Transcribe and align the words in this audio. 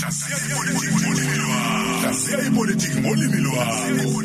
hlaziya 0.00 0.36
ipolitiki 2.46 3.00
ngolimi 3.00 3.38
lwakho 3.44 4.22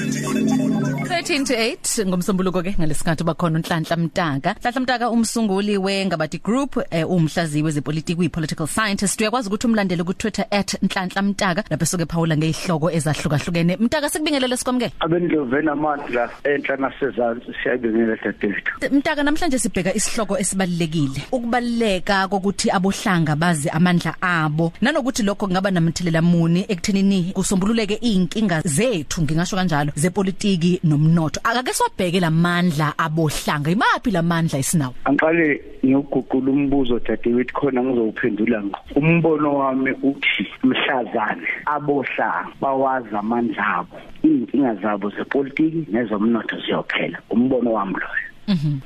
13 1.08 1.46
to 1.46 1.54
8 1.54 2.06
ngomsombuluko 2.08 2.62
ke 2.64 2.76
ngalesikhathi 2.80 3.24
bakhona 3.24 3.60
uNhlanhla 3.60 3.98
Mtaka. 3.98 4.56
Nhlanhla 4.60 4.82
Mtaka 4.82 5.10
umsunguli 5.10 5.78
weNgabati 5.78 6.40
Group 6.40 6.78
eh, 6.92 7.10
umhlaziyi 7.10 7.64
wezepolitiki 7.64 8.20
uyipolitical 8.20 8.68
scientist. 8.68 9.22
Uyakwazi 9.22 9.48
ukuthi 9.50 9.68
umlandele 9.68 10.04
ku 10.04 10.14
Twitter 10.14 10.46
@Nhlanhla 10.82 11.22
Mtaka 11.22 11.64
lapho 11.70 11.86
soke 11.86 12.06
Paula 12.06 12.38
ngezihloko 12.38 12.92
ezahlukahlukene. 12.92 13.78
Mtaka 13.80 14.10
sikubingelele 14.10 14.58
sikwamukela 14.58 14.92
abendlovena 15.00 15.72
amandla 15.72 16.30
enhla 16.44 16.78
nasezantsi 16.78 17.54
siyayibingelela 17.64 18.18
dadewethu 18.24 18.72
Mtaka 18.92 19.24
namhlanje 19.24 19.60
sibheka 19.60 19.94
isihloko 19.94 20.38
esibalekile 20.38 21.22
ukubaleka 21.32 22.28
kokuthi 22.28 22.72
abohlanga 22.72 23.36
bazi 23.36 23.70
amandla 23.70 24.16
abo 24.22 24.74
nanokuthi 24.82 25.24
lokho 25.24 25.48
kungaba 25.58 25.72
namthelela 25.72 26.22
muni 26.22 26.66
ekuthenini 26.70 27.34
kusombululeke 27.34 27.96
inkinga 27.96 28.62
zethu 28.62 29.22
ngingasho 29.22 29.56
kanjalo 29.56 29.92
zepolitiki 29.96 30.80
nomnotho. 30.84 31.42
Akake 31.44 31.74
swabheke 31.74 32.20
lamandla 32.20 32.94
abohlanga. 32.98 33.72
Imaphi 33.72 34.12
lamandla 34.12 34.60
esinawo 34.60 34.94
angiqale 35.06 35.62
ngiyoguqula 35.84 36.52
umbuzo 36.52 37.00
dadewethu 37.00 37.54
khona 37.54 37.82
ngizowuphendula 37.84 38.62
ngqo. 38.64 38.80
Umbono 38.96 39.56
wami 39.56 39.92
uthi 40.04 40.46
mhlazane 40.64 41.48
abohlanga 41.66 42.54
bawazi 42.62 43.16
amandla 43.16 43.64
abo 43.78 43.98
iy'nkinga 44.24 44.76
zabo 44.82 45.10
zepolitiki 45.10 45.90
nezomnotho 45.92 46.58
ziyophela. 46.66 47.18
Umbono 47.30 47.74
wami 47.74 47.94
loyo. 47.94 48.28
Mhm. 48.28 48.37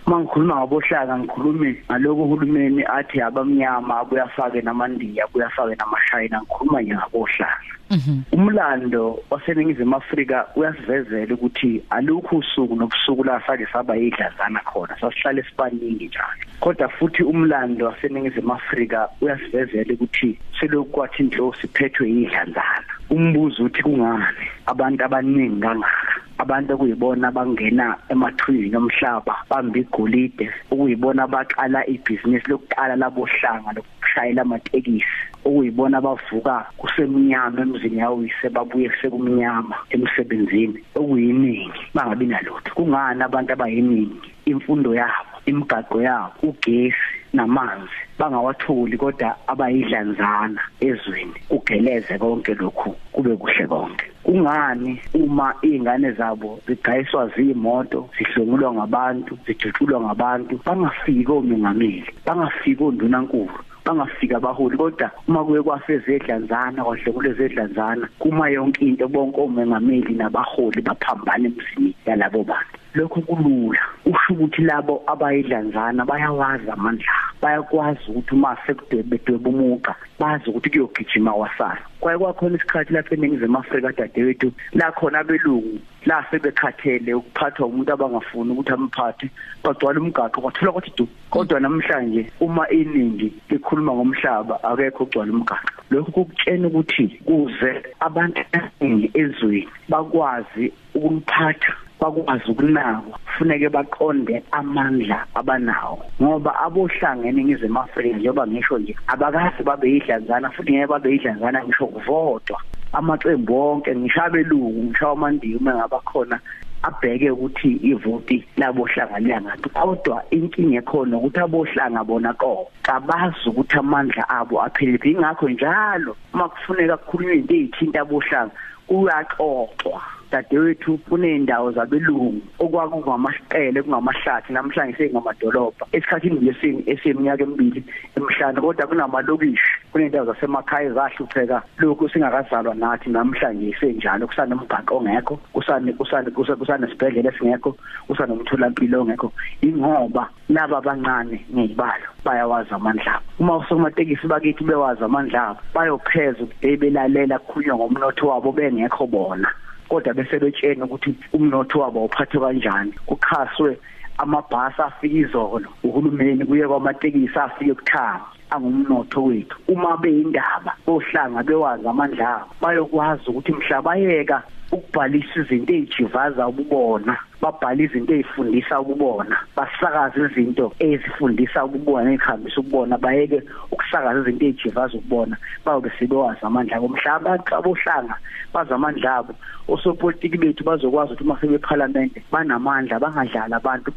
Mangikhuluma 0.06 0.56
ngabohlaka 0.56 1.18
ngikhulume 1.20 1.70
ngaloko 1.92 2.22
uhulumeni 2.24 2.84
athi 2.84 3.22
abamnyama 3.22 4.00
abuyafake 4.00 4.62
namandiya 4.62 5.26
abuyafake 5.26 5.76
namashayina 5.76 6.42
ngikhuluma 6.42 6.82
nje 6.82 6.96
ngabohlaka 6.96 7.72
Mhm. 7.92 8.24
umlando 8.32 9.20
waseningizimu 9.30 9.96
Afrika 9.96 10.48
uyasivezela 10.56 11.34
ukuthi 11.34 11.84
alukho 11.90 12.38
usuku 12.38 12.76
nobusuku 12.76 13.24
la 13.24 13.42
sake 13.48 13.68
saba 13.74 13.96
yidlazana 13.96 14.60
khona 14.60 14.96
sasihlale 15.02 15.44
sibaningi 15.44 16.06
njalo. 16.08 16.44
Kodwa 16.60 16.90
futhi 16.90 17.24
umlando 17.24 17.86
waseningizimu 17.86 18.54
Afrika 18.54 19.10
uyasivezela 19.22 19.94
ukuthi 19.94 20.40
selokhu 20.60 20.92
kwathi 20.92 21.24
inhlosi 21.24 21.68
iphethwe 21.68 22.10
yidlazana. 22.10 22.84
Umbuzo 23.10 23.64
uthi 23.64 23.84
kungani? 23.84 24.48
Abantu 24.66 25.06
abaningi 25.06 25.62
kangaka? 25.62 26.11
Abantu 26.42 26.74
okuyibona 26.74 27.32
bangena 27.32 27.86
emathunjini 28.10 28.76
omhlaba 28.82 29.36
bamba 29.50 29.78
igolide. 29.80 30.46
Okuyibona 30.72 31.28
baqala 31.28 31.80
ibhizinisi 31.94 32.50
lokuqala 32.50 32.96
labohlanga 32.96 33.76
lokushayela 33.78 34.42
amatekisi. 34.42 35.22
Okuyibona 35.46 36.02
bavuka 36.02 36.56
kusemnyama 36.80 37.62
emzini 37.62 38.02
yawise 38.04 38.50
babuye 38.50 38.90
sekumnyama 39.02 39.76
emsebenzini. 39.94 40.80
Okuyiningi 40.96 41.82
bangabi 41.96 42.26
nalutho. 42.26 42.72
Kungani 42.76 43.24
abantu 43.24 43.54
abayiningi? 43.54 44.30
Imfundo 44.46 44.96
yabo 44.96 45.32
imigaqo 45.46 46.02
yabo 46.02 46.34
ugesi 46.44 47.21
namanzi 47.34 48.00
bangawatholi 48.20 48.98
kodwa 48.98 49.36
abayidlanzana 49.48 50.62
ezweni 50.80 51.38
kugeleze 51.50 52.18
konke 52.18 52.54
lokhu 52.54 52.96
kube 53.12 53.36
kuhle 53.36 53.68
konke. 53.68 54.06
Kungani 54.24 55.02
uma 55.14 55.56
izingane 55.62 56.12
zabo 56.12 56.60
zigayiswa 56.68 57.28
zimoto 57.36 58.10
zihlongulwa 58.18 58.74
ngabantu 58.74 59.38
zijutshulwa 59.46 60.02
ngabantu 60.02 60.60
bangafiki 60.66 61.32
omengameli 61.32 62.06
bangafiki 62.26 62.84
ondunankulu 62.84 63.58
bangafika 63.86 64.38
abaholi 64.38 64.78
kodwa 64.78 65.12
uma 65.28 65.46
kuye 65.46 65.62
kwasezedlanzana 65.62 66.84
kwahlekule 66.84 67.34
zedlanzana 67.34 68.10
kuma 68.20 68.50
yonke 68.50 68.86
into 68.86 69.08
bonke 69.08 69.42
omengameli 69.42 70.14
nabaholi 70.14 70.82
baphambana 70.82 71.48
emzini 71.50 71.96
yalabo 72.06 72.44
bantu. 72.44 72.81
Lokho 72.94 73.22
kulula. 73.22 73.80
Usho 74.06 74.34
ukuthi 74.34 74.62
labo 74.62 75.04
abayidlanzana 75.08 76.06
bayawazi 76.06 76.70
amandla. 76.70 77.14
Bayakwazi 77.42 78.00
ukuthi 78.08 78.36
uma 78.36 78.58
sekudwebe 78.66 79.20
umuqa 79.46 79.96
bazi 80.20 80.50
ukuthi 80.50 80.70
kuyogijima 80.70 81.34
wasana 81.34 81.82
kwaye 82.00 82.18
kwakhona 82.18 82.56
isikhathi 82.56 82.94
lapha 82.94 83.16
eningizimu 83.16 83.58
Afrika 83.58 83.92
dadewethu 83.92 84.52
la 84.74 84.92
khona 84.92 85.20
abelungu 85.20 85.80
la 86.06 86.26
sebekhathele 86.32 87.14
ukuphathwa 87.14 87.68
umuntu 87.68 87.94
abangafuni 87.94 88.52
ukuthi 88.52 88.74
amphathe 88.74 89.30
bagcwala 89.64 90.00
umgaqo 90.02 90.42
kwathola 90.42 90.72
kwathi 90.72 90.92
du. 90.98 91.08
Kodwa 91.30 91.60
namhlanje 91.60 92.32
uma 92.40 92.70
iningi 92.70 93.34
likhuluma 93.50 93.94
ngomhlaba 93.94 94.64
akekho 94.64 95.04
ugcwala 95.04 95.32
umgaqo. 95.32 95.82
Lokho 95.92 96.12
kukutshena 96.12 96.68
ukuthi 96.68 97.08
kuze 97.26 97.72
abantu 98.00 98.42
abaningi 98.52 99.12
ezweni 99.14 99.68
bakwazi 99.90 100.74
ukuliphatha 100.96 101.74
bakwazi 102.02 102.52
ukunakwa 102.52 103.20
kufuneke 103.26 103.70
baqonde 103.70 104.44
amandla 104.52 105.26
abanawo. 105.36 106.04
Ngoba 106.22 106.52
abohlanga 106.60 107.28
eningizimu 107.28 107.80
Afrika 107.80 108.18
njengoba 108.18 108.48
ngisho 108.48 108.78
nje 108.80 108.96
abakazi 109.08 109.64
babe 109.64 109.92
yidlanzana 109.94 110.50
futhi 110.50 110.72
ngeke 110.72 110.88
babe 110.88 111.12
yidlanzana 111.12 111.64
ngisho 111.64 111.88
kuvodwa 111.88 112.58
amaqembu 112.94 113.54
wonke 113.54 113.96
ngisho 113.96 114.22
abelungu 114.24 114.84
ngisho 114.84 115.08
amandiya 115.12 115.58
uma 115.58 115.76
ngaba 115.76 116.00
khona 116.00 116.40
abheke 116.84 117.32
ukuthi 117.32 117.70
ivoti 117.92 118.46
labohlanga 118.58 119.20
liyangaphi 119.20 119.70
kodwa 119.70 120.24
inkinga 120.32 120.78
ekhona 120.82 121.18
ukuthi 121.18 121.40
abohlanga 121.40 122.04
bona 122.04 122.34
ko 122.34 122.72
kabazi 122.82 123.50
ukuthi 123.50 123.78
amandla 123.78 124.24
abo 124.30 124.58
aphelele. 124.66 125.12
Ingakho 125.12 125.50
njalo 125.50 126.16
uma 126.34 126.50
kufuneka 126.50 126.98
kukhulunywe 126.98 127.36
into 127.38 127.54
ezithinta 127.56 128.02
abohlanga 128.02 128.54
kuyaxoxwa. 128.88 130.21
Dadewethu 130.32 130.98
kuneyindawo 130.98 131.72
zabelungu 131.72 132.42
okwakungamasiqele 132.60 133.82
kungamahlathi 133.84 134.54
namhlanje 134.54 134.98
sengamadolobha 134.98 135.86
esikhathini 135.92 136.40
lesini 136.40 136.84
eseminyaka 136.92 137.44
emibili 137.44 137.84
emhlanje 138.18 138.62
kodwa 138.62 138.88
kunamalokishi 138.88 139.72
kuneyindawo 139.92 140.26
zasemakhaya 140.26 140.90
ezahlupheka. 140.90 141.62
Lokhu 141.78 142.10
singakazalwa 142.10 142.76
nathi 142.76 143.10
namhlanje 143.10 143.76
senjalo 143.80 144.28
kusanomgaqo 144.28 144.98
ongekho 144.98 145.36
kusane 145.54 145.94
kusane 145.94 146.32
kusanesibhedlela 146.32 147.30
esingekho 147.34 147.76
kusanomtholampilo 148.08 149.02
ongekho. 149.02 149.32
Ingoba 149.62 150.30
laba 150.50 150.78
abancane 150.78 151.46
ngezibalo 151.54 152.08
bayawazi 152.26 152.74
amandla 152.74 153.20
uma 153.40 153.58
usomatekisi 153.58 154.28
bakithi 154.28 154.64
bewazi 154.64 155.04
amandla 155.04 155.48
abo 155.48 155.60
bayopheza 155.74 156.44
ukuthi 156.44 156.78
belalela 156.78 157.40
kukhulunywa 157.40 157.76
ngomnotho 157.76 158.28
wabo 158.28 158.52
bengekho 158.52 159.08
bona. 159.08 159.50
Kodwa 159.92 160.14
bese 160.14 160.40
betshena 160.40 160.86
ukuthi 160.86 161.12
umnotho 161.34 161.80
wabo 161.80 162.06
uphathwe 162.06 162.40
kanjani. 162.40 162.94
Kukhaswe 163.06 163.78
amabhasi 164.18 164.82
afika 164.82 165.18
izolo 165.18 165.68
uhulumeni 165.84 166.46
kuye 166.46 166.68
kwamatekisi 166.68 167.40
afike 167.40 167.74
kuthanga 167.74 168.26
angumnotho 168.50 169.24
wethu. 169.24 169.58
Uma 169.68 169.98
beyindaba 169.98 170.72
ohlanga 170.88 171.44
bewazi 171.44 171.88
amandla 171.88 172.36
abo 172.36 172.54
bayokwazi 172.62 173.24
ukuthi 173.30 173.52
mhlaba 173.52 173.96
yeka 173.96 174.44
ukubhalisa 174.72 175.40
izinto 175.42 175.74
ezijivaza 175.74 176.48
ububona. 176.48 177.18
Babhala 177.42 177.82
izinto 177.84 178.14
ezifundisa 178.14 178.80
ububona 178.82 179.36
basakaza 179.58 180.18
izinto 180.26 180.66
ezifundisa 180.80 181.66
ububona 181.66 182.08
ezikhambisa 182.12 182.58
ububona 182.60 182.98
bayeke 182.98 183.40
ukusakaza 183.72 184.20
izinto 184.22 184.46
ezijivaza 184.46 184.94
ububona 184.98 185.36
bayobe 185.66 185.92
sebewazi 185.98 186.42
amandla 186.44 186.80
omhlaba 186.88 187.30
abohlanga 187.58 188.16
baza 188.54 188.76
amandla 188.76 189.16
abo. 189.16 189.34
Osopolitiki 189.68 190.38
bethu 190.38 190.64
bazokwazi 190.64 191.14
ukuthi 191.14 191.24
uma 191.24 191.40
sebeparlament 191.40 192.14
banamandla 192.32 193.00
bangadlala 193.00 193.56
abantu 193.58 193.92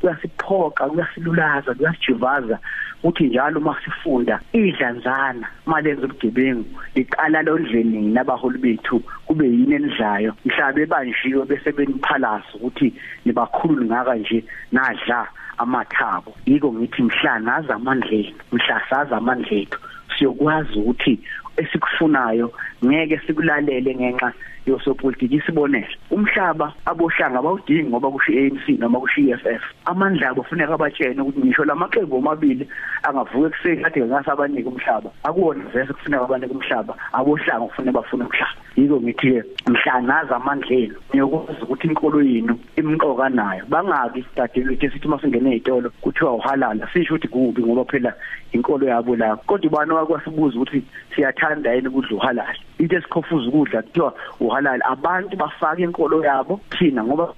kuyasiphoqa 0.00 0.88
kuyasilulaza 0.88 1.74
kuyasijivaza. 1.74 2.58
Uthi 3.02 3.24
njalo 3.24 3.60
uma 3.60 3.76
sifunda 3.84 4.40
idlanzana 4.52 5.46
malenze 5.66 6.04
ubugebengu 6.04 6.64
liqala 6.94 7.42
londleni 7.42 8.12
nabaholi 8.12 8.58
bethu 8.58 9.02
kube 9.26 9.46
yini 9.46 9.74
enidlayo? 9.74 10.34
Mhlabe 10.44 10.86
banjiwe 10.86 11.44
bese 11.44 11.72
beniphalaza 11.72 12.46
ukuthi 12.54 12.87
nibakhulu 13.24 13.84
ngaka 13.84 14.14
nje 14.14 14.44
nadla 14.72 15.26
amathabo. 15.58 16.34
Yiko 16.46 16.72
ngithi 16.72 17.02
mhla 17.02 17.38
naza 17.38 17.74
amandleni 17.74 18.34
mhla 18.52 18.82
saza 18.90 19.16
amandlethu 19.16 19.78
siyokwazi 20.18 20.78
ukuthi 20.78 21.20
esikufunayo 21.56 22.52
ngeke 22.84 23.18
sikulalele 23.26 23.94
ngenxa 23.94 24.32
yosopolitiki. 24.66 25.36
Isibonelo 25.36 25.96
umhlaba 26.10 26.72
abohlanga 26.86 27.42
bawudingi 27.42 27.88
ngoba 27.88 28.10
kusho 28.10 28.32
iANC 28.32 28.78
noma 28.78 29.00
kusho 29.00 29.20
iFF 29.20 29.62
amandla 29.84 30.30
abo 30.30 30.42
kufuneka 30.42 30.74
abatshene 30.74 31.20
ukuthi 31.22 31.40
ngisho 31.40 31.64
lamaqembu 31.64 32.16
omabili 32.16 32.68
angavuka 33.02 33.46
ekuseni 33.48 33.82
kade 33.82 34.06
ngasabanika 34.06 34.68
umhlaba. 34.68 35.10
Akuwona 35.24 35.64
vese 35.72 35.92
kufuneka 35.92 36.24
abanike 36.24 36.54
umhlaba 36.54 36.94
abohlanga 37.12 37.66
kufanele 37.66 37.92
bafune 37.92 38.24
umhlaba. 38.24 38.67
Yiko 38.78 39.00
ngithi 39.00 39.42
mhlanaza 39.66 40.36
amandleni 40.36 40.94
ngiyokwazi 41.10 41.62
ukuthi 41.62 41.86
inkolo 41.86 42.22
yenu 42.22 42.58
imqoka 42.76 43.28
nayo. 43.28 43.62
Bangabi 43.68 44.24
dadewethu 44.36 44.90
sithi 44.90 45.08
masingene 45.08 45.50
ezitolo 45.56 45.90
kuthiwa 46.00 46.34
uhalala 46.34 46.88
sisho 46.92 47.14
ukuthi 47.14 47.28
kubi 47.28 47.62
ngoba 47.62 47.84
phela 47.90 48.12
inkolo 48.52 48.86
yabo 48.86 49.16
la. 49.16 49.36
Kodwa 49.36 49.66
ibani 49.66 49.92
wakwasibuza 49.92 50.56
ukuthi 50.56 50.82
siyathanda 51.14 51.74
yini 51.74 51.88
ukudla 51.88 52.16
uhalala 52.16 52.54
into 52.78 52.96
esikhofuza 52.96 53.48
ukudla 53.48 53.82
kuthiwa 53.82 54.14
uhalala 54.40 54.84
abantu 54.84 55.36
bafaka 55.36 55.82
inkolo 55.82 56.24
yabo 56.24 56.60
thina 56.70 57.04
ngoba 57.04 57.34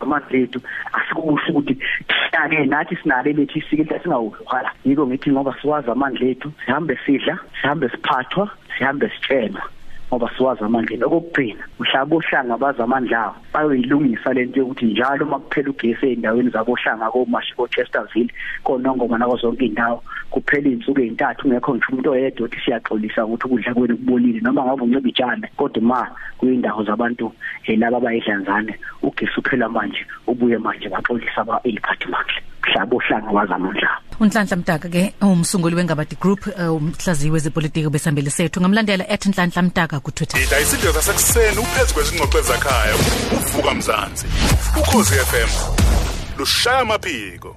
amandlethu 0.00 0.60
asikusho 0.92 1.52
ukuthi 1.52 1.74
thina 2.30 2.64
nathi 2.64 2.96
sinale 2.96 3.32
lethi 3.32 3.58
isike 3.58 3.98
singawuhala 4.02 4.70
yiko 4.84 5.06
ngithi 5.06 5.30
ngoba 5.30 5.56
siwazi 5.60 5.90
amandlethu 5.90 6.52
sihambe 6.64 6.98
sidla 7.06 7.38
sihambe 7.60 7.88
siphathwa 7.88 8.50
sihambe 8.78 9.08
sitshena. 9.08 9.62
Ngoba 10.12 10.30
siwazi 10.36 10.64
amandla. 10.64 11.06
Okugcina 11.06 11.64
mhlaba 11.80 12.16
ohlanga 12.16 12.56
bazamandla 12.60 13.18
awo 13.24 13.34
bayoyilungisa 13.54 14.32
lento 14.34 14.60
yokuthi 14.60 14.84
njalo 14.84 15.24
makuphela 15.26 15.70
ugesi 15.70 16.06
eindaweni 16.06 16.50
zabohlanga 16.50 17.10
komashi 17.10 17.54
ko 17.56 17.66
Chesterville 17.68 18.32
konongoma 18.62 19.18
nazo 19.18 19.36
zonke 19.36 19.64
indawo 19.64 20.02
kuphela 20.30 20.68
izinsuku 20.68 21.00
ezintathu 21.00 21.48
ngekho 21.48 21.74
ngisho 21.74 21.92
umuntu 21.92 22.10
oyedwa 22.10 22.44
uthi 22.46 22.60
siyaxolisa 22.60 23.24
ukuthi 23.24 23.46
ukudla 23.46 23.74
kwenu 23.74 23.96
kubolile 23.96 24.40
noma 24.40 24.64
ngabe 24.64 24.82
uncebe 24.82 25.08
ijana 25.08 25.48
kodwa 25.56 25.82
ma 25.82 26.00
kuyindawo 26.38 26.84
zabantu 26.84 27.32
laba 27.80 27.96
abayidlanzane 27.96 28.74
ugesi 29.02 29.40
uphela 29.40 29.68
manje 29.68 30.04
ubuye 30.26 30.58
manje 30.58 30.88
baxolisa 30.88 31.40
aba 31.40 31.60
eliphathi 31.64 32.08
mandla. 32.12 32.51
Mhlaba 32.62 32.96
ohlanga 32.96 33.30
wazamandla. 33.30 33.90
Unhlanhla 34.20 34.56
mtaka 34.56 34.88
ke 34.88 35.14
umsunguli 35.20 35.76
wengabadi 35.76 36.16
group 36.20 36.46
umhlaziwe 36.46 37.38
zepolitiki 37.38 37.88
besambele 37.90 38.30
sethu. 38.30 38.60
Ngamlandela 38.60 39.04
@nhlanhla 39.04 39.62
mtaka 39.62 40.00
ku 40.00 40.10
Twitter 40.12 40.40
Ida 40.42 40.60
isidlo 40.60 40.92
sasekuseni 40.92 41.58
uphezu 41.58 41.94
kwezingxoxo 41.94 42.38
ezakhaya 42.38 42.94
uvuka 43.36 43.74
mzansi. 43.74 44.26
Ukhosi 44.80 45.14
FM 45.14 45.50
lushaya 46.38 46.78
amaphiko. 46.78 47.56